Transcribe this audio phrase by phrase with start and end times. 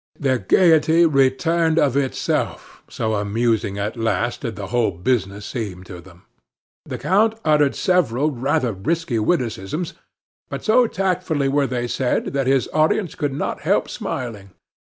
[0.19, 6.01] Their gaiety returned of itself, so amusing at last did the whole business seem to
[6.01, 6.23] them.
[6.85, 9.93] The count uttered several rather risky witticisms,
[10.49, 14.49] but so tactfully were they said that his audience could not help smiling.